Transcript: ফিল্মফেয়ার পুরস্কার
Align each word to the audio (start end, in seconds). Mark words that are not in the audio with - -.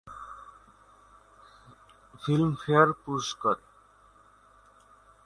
ফিল্মফেয়ার 2.21 2.89
পুরস্কার 3.01 3.57